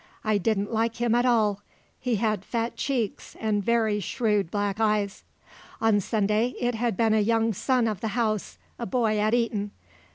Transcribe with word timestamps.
"I 0.23 0.39
didn't 0.39 0.73
like 0.73 0.95
him 0.95 1.13
at 1.13 1.27
all. 1.27 1.61
He 1.99 2.15
had 2.15 2.43
fat 2.43 2.75
cheeks 2.75 3.35
and 3.39 3.63
very 3.63 3.99
shrewd 3.99 4.49
black 4.49 4.79
eyes." 4.79 5.23
On 5.79 5.99
Sunday 5.99 6.55
it 6.59 6.73
had 6.73 6.97
been 6.97 7.13
a 7.13 7.19
young 7.19 7.53
son 7.53 7.87
of 7.87 8.01
the 8.01 8.07
house, 8.17 8.57
a 8.79 8.87
boy 8.87 9.19
at 9.19 9.35
Eton. 9.35 9.69